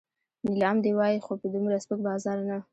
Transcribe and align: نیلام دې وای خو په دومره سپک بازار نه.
نیلام 0.45 0.77
دې 0.83 0.91
وای 0.97 1.15
خو 1.25 1.33
په 1.41 1.47
دومره 1.53 1.75
سپک 1.83 1.99
بازار 2.07 2.37
نه. 2.49 2.57